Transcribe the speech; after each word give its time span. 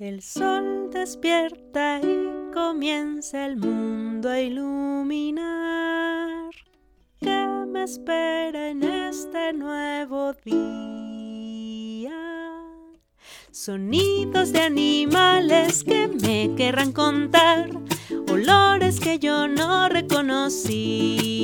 El 0.00 0.22
sol 0.22 0.88
despierta 0.90 2.00
y 2.00 2.50
comienza 2.54 3.44
el 3.44 3.58
mundo 3.58 4.30
a 4.30 4.40
iluminar. 4.40 5.44
¿Qué 7.20 7.46
me 7.68 7.82
espera 7.82 8.70
en 8.70 8.82
este 8.82 9.52
nuevo 9.52 10.32
día? 10.42 12.14
Sonidos 13.50 14.52
de 14.52 14.62
animales 14.62 15.84
que 15.84 16.08
me 16.08 16.54
querrán 16.56 16.92
contar, 16.92 17.68
olores 18.32 19.00
que 19.00 19.18
yo 19.18 19.48
no 19.48 19.90
reconocía. 19.90 21.36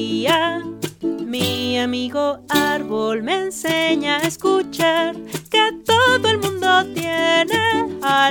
Mi 1.02 1.78
amigo 1.78 2.38
árbol 2.48 3.22
me 3.22 3.34
enseña 3.34 4.16
a 4.16 4.22
escuchar 4.22 5.14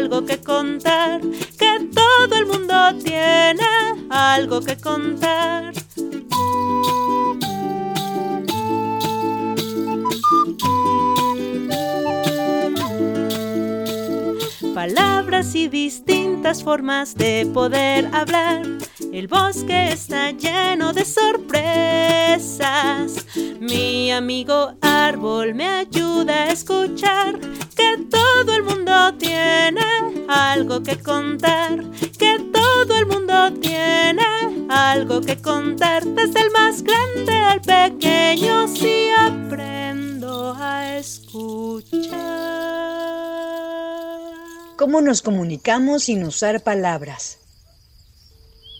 algo 0.05 0.23
que 0.23 0.37
contar, 0.37 1.19
que 1.57 1.89
todo 1.91 2.35
el 2.35 2.45
mundo 2.45 2.75
tiene 3.03 3.63
algo 4.11 4.61
que 4.61 4.77
contar. 4.77 5.73
Palabras 14.75 15.55
y 15.55 15.69
distintas 15.69 16.61
formas 16.61 17.15
de 17.15 17.49
poder 17.51 18.07
hablar. 18.13 18.61
El 19.11 19.27
bosque 19.27 19.91
está 19.91 20.29
lleno 20.29 20.93
de 20.93 21.03
sorpresas. 21.03 22.45
Mi 23.59 24.11
amigo 24.11 24.75
árbol 24.81 25.55
me 25.55 25.67
ayuda 25.67 26.43
a 26.43 26.51
escuchar 26.51 27.39
todo 28.09 28.53
el 28.53 28.63
mundo 28.63 29.13
tiene 29.17 29.81
algo 30.27 30.81
que 30.83 30.97
contar. 31.01 31.83
Que 32.17 32.39
todo 32.51 32.97
el 32.97 33.05
mundo 33.05 33.53
tiene 33.59 34.67
algo 34.69 35.21
que 35.21 35.37
contar. 35.41 36.03
Desde 36.05 36.41
el 36.41 36.51
más 36.51 36.83
grande 36.83 37.33
al 37.33 37.61
pequeño, 37.61 38.67
si 38.67 39.09
aprendo 39.09 40.53
a 40.57 40.97
escuchar. 40.97 42.15
¿Cómo 44.77 45.01
nos 45.01 45.21
comunicamos 45.21 46.03
sin 46.03 46.23
usar 46.23 46.61
palabras? 46.63 47.39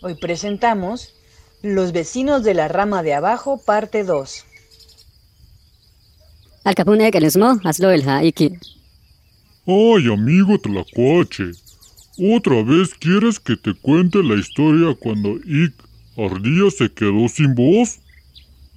Hoy 0.02 0.16
presentamos 0.16 1.14
Los 1.62 1.94
vecinos 1.94 2.44
de 2.44 2.54
la 2.54 2.68
rama 2.68 3.02
de 3.02 3.16
abajo, 3.16 3.58
parte 3.58 4.04
2. 4.04 4.46
Al 6.64 6.76
capone 6.76 7.12
que 7.12 7.22
les 7.22 7.38
mo, 7.38 7.60
hazlo 7.64 7.92
el 7.92 8.08
haiki. 8.08 8.58
Ay, 9.68 10.14
amigo 10.14 10.60
Tlacuache, 10.60 11.50
¿otra 12.20 12.62
vez 12.62 12.94
quieres 12.94 13.40
que 13.40 13.58
te 13.58 13.74
cuente 13.74 14.22
la 14.22 14.36
historia 14.36 14.94
cuando 14.94 15.40
Ick 15.44 15.74
Ardilla 16.16 16.70
se 16.70 16.92
quedó 16.92 17.28
sin 17.28 17.56
voz? 17.56 18.00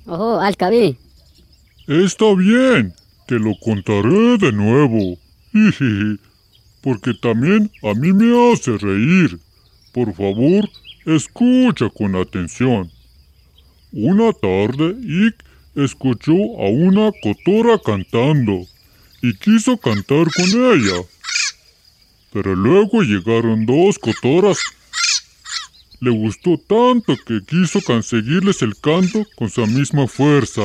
Oh, 0.06 0.40
al 0.40 0.56
cabi. 0.56 0.96
Está 1.86 2.34
bien, 2.34 2.94
te 3.26 3.38
lo 3.38 3.52
contaré 3.60 4.38
de 4.38 4.50
nuevo. 4.50 5.18
Porque 6.80 7.12
también 7.20 7.70
a 7.82 7.92
mí 7.92 8.14
me 8.14 8.50
hace 8.50 8.78
reír. 8.78 9.38
Por 9.92 10.14
favor, 10.14 10.70
escucha 11.04 11.90
con 11.90 12.16
atención. 12.16 12.90
Una 13.92 14.32
tarde, 14.32 14.96
Ick 15.02 15.44
escuchó 15.74 16.32
a 16.32 16.70
una 16.70 17.12
cotora 17.22 17.78
cantando 17.78 18.64
y 19.22 19.34
quiso 19.34 19.76
cantar 19.78 20.26
con 20.32 20.46
ella. 20.72 21.02
Pero 22.32 22.54
luego 22.54 23.02
llegaron 23.02 23.66
dos 23.66 23.98
cotoras. 23.98 24.58
Le 26.00 26.10
gustó 26.10 26.58
tanto 26.58 27.16
que 27.26 27.42
quiso 27.44 27.80
conseguirles 27.80 28.62
el 28.62 28.78
canto 28.78 29.26
con 29.36 29.50
su 29.50 29.66
misma 29.66 30.06
fuerza. 30.06 30.62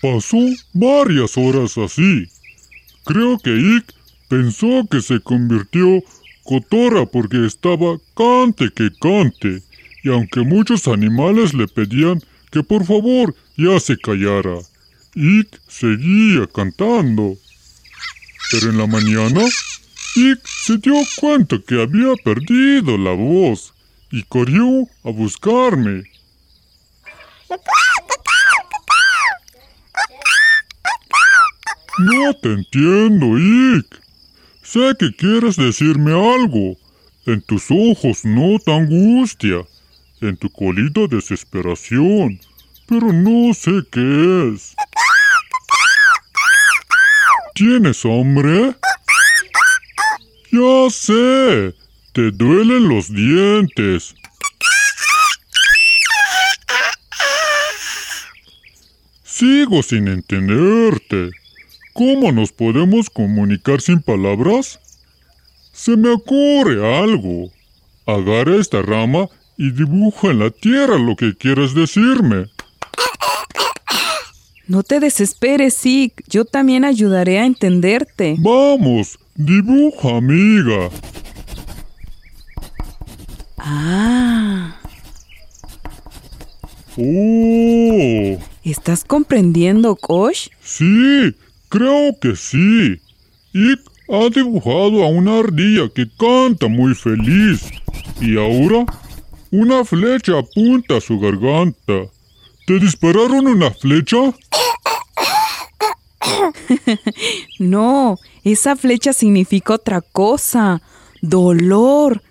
Pasó 0.00 0.38
varias 0.72 1.36
horas 1.36 1.76
así. 1.78 2.30
Creo 3.04 3.38
que 3.38 3.50
Ick 3.50 3.92
pensó 4.28 4.86
que 4.90 5.00
se 5.00 5.20
convirtió 5.20 6.02
cotora 6.46 7.04
porque 7.06 7.44
estaba 7.44 7.98
cante 8.14 8.70
que 8.70 8.90
cante, 9.00 9.62
y 10.02 10.08
aunque 10.08 10.40
muchos 10.40 10.86
animales 10.86 11.52
le 11.52 11.66
pedían 11.66 12.22
que 12.50 12.62
por 12.62 12.86
favor 12.86 13.34
ya 13.56 13.78
se 13.80 13.98
callara, 13.98 14.58
Ick 15.14 15.60
seguía 15.68 16.46
cantando. 16.46 17.36
Pero 18.50 18.70
en 18.70 18.78
la 18.78 18.86
mañana, 18.86 19.42
Ick 20.14 20.40
se 20.46 20.78
dio 20.78 20.94
cuenta 21.20 21.56
que 21.66 21.82
había 21.82 22.14
perdido 22.22 22.96
la 22.96 23.12
voz 23.12 23.74
y 24.10 24.22
corrió 24.22 24.88
a 25.04 25.10
buscarme. 25.10 26.04
No 31.98 32.34
te 32.34 32.52
entiendo, 32.52 33.38
Ick. 33.38 34.05
Sé 34.76 34.94
que 34.98 35.10
quieres 35.10 35.56
decirme 35.56 36.12
algo. 36.12 36.76
En 37.24 37.40
tus 37.40 37.70
ojos 37.70 38.26
nota 38.26 38.76
angustia, 38.76 39.64
en 40.20 40.36
tu 40.36 40.50
colita 40.50 41.06
desesperación, 41.08 42.38
pero 42.86 43.10
no 43.10 43.54
sé 43.54 43.70
qué 43.90 44.52
es. 44.52 44.76
¿Tienes 47.54 48.04
hambre? 48.04 48.76
Ya 50.52 50.90
sé, 50.90 51.74
te 52.12 52.30
duelen 52.32 52.86
los 52.86 53.10
dientes. 53.10 54.14
Sigo 59.24 59.82
sin 59.82 60.08
entenderte. 60.08 61.30
¿Cómo 61.96 62.30
nos 62.30 62.52
podemos 62.52 63.08
comunicar 63.08 63.80
sin 63.80 64.00
palabras? 64.00 64.78
Se 65.72 65.96
me 65.96 66.10
ocurre 66.10 67.00
algo. 67.00 67.50
Agarra 68.04 68.56
esta 68.56 68.82
rama 68.82 69.28
y 69.56 69.70
dibuja 69.70 70.28
en 70.30 70.40
la 70.40 70.50
tierra 70.50 70.98
lo 70.98 71.16
que 71.16 71.34
quieres 71.34 71.74
decirme. 71.74 72.46
No 74.68 74.82
te 74.82 75.00
desesperes, 75.00 75.74
Zeke. 75.80 76.22
Yo 76.28 76.44
también 76.44 76.84
ayudaré 76.84 77.38
a 77.38 77.46
entenderte. 77.46 78.36
Vamos, 78.40 79.18
dibuja, 79.34 80.18
amiga. 80.18 80.90
Ah, 83.56 84.76
Oh, 86.98 88.38
¿estás 88.64 89.04
comprendiendo, 89.04 89.96
Kosh? 89.96 90.48
sí, 90.62 91.34
creo 91.68 92.18
que 92.20 92.36
sí. 92.36 93.00
Ick 93.52 93.80
ha 94.08 94.28
dibujado 94.28 95.04
a 95.04 95.08
una 95.08 95.38
ardilla 95.38 95.88
que 95.88 96.06
canta 96.18 96.68
muy 96.68 96.94
feliz. 96.94 97.62
Y 98.20 98.36
ahora, 98.36 98.86
una 99.50 99.84
flecha 99.84 100.38
apunta 100.38 100.96
a 100.96 101.00
su 101.00 101.18
garganta. 101.18 102.06
¿Te 102.66 102.78
dispararon 102.78 103.46
una 103.46 103.70
flecha? 103.70 104.16
No, 107.58 108.18
esa 108.44 108.76
flecha 108.76 109.12
significa 109.12 109.74
otra 109.74 110.00
cosa. 110.00 110.82
Dolor. 111.22 112.22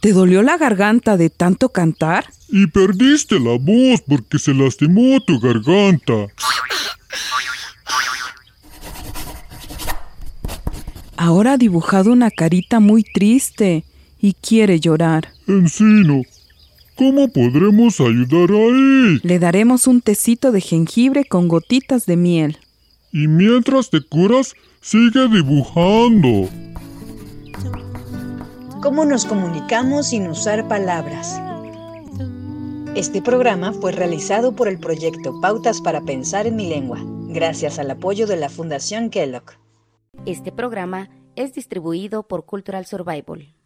¿Te 0.00 0.12
dolió 0.12 0.42
la 0.42 0.56
garganta 0.56 1.16
de 1.16 1.30
tanto 1.30 1.68
cantar? 1.68 2.26
Y 2.48 2.66
perdiste 2.66 3.38
la 3.38 3.56
voz 3.58 4.02
porque 4.06 4.38
se 4.38 4.52
lastimó 4.52 5.20
tu 5.20 5.38
garganta. 5.38 6.26
Ahora 11.24 11.52
ha 11.52 11.56
dibujado 11.56 12.10
una 12.10 12.32
carita 12.32 12.80
muy 12.80 13.04
triste 13.04 13.84
y 14.20 14.32
quiere 14.32 14.80
llorar. 14.80 15.28
Encino, 15.46 16.22
¿cómo 16.96 17.28
podremos 17.28 18.00
ayudar 18.00 18.50
a 18.50 19.12
Ick? 19.12 19.24
Le 19.24 19.38
daremos 19.38 19.86
un 19.86 20.00
tecito 20.00 20.50
de 20.50 20.60
jengibre 20.60 21.24
con 21.24 21.46
gotitas 21.46 22.06
de 22.06 22.16
miel. 22.16 22.58
Y 23.12 23.28
mientras 23.28 23.88
te 23.88 24.00
curas, 24.00 24.54
sigue 24.80 25.28
dibujando. 25.28 26.48
¿Cómo 28.82 29.04
nos 29.04 29.24
comunicamos 29.24 30.08
sin 30.08 30.26
usar 30.26 30.66
palabras? 30.66 31.40
Este 32.96 33.22
programa 33.22 33.72
fue 33.72 33.92
realizado 33.92 34.56
por 34.56 34.66
el 34.66 34.80
proyecto 34.80 35.40
Pautas 35.40 35.80
para 35.82 36.00
Pensar 36.00 36.48
en 36.48 36.56
mi 36.56 36.68
Lengua, 36.68 36.98
gracias 37.28 37.78
al 37.78 37.92
apoyo 37.92 38.26
de 38.26 38.38
la 38.38 38.48
Fundación 38.48 39.08
Kellogg. 39.08 39.61
Este 40.24 40.52
programa 40.52 41.10
es 41.34 41.52
distribuido 41.52 42.28
por 42.28 42.44
Cultural 42.46 42.86
Survival. 42.86 43.56